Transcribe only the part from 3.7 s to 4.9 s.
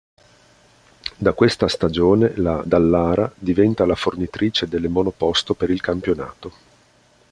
la fornitrice delle